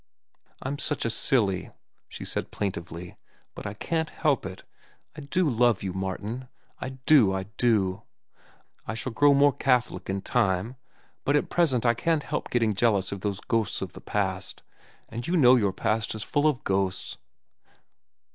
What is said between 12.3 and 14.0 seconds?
being jealous of those ghosts of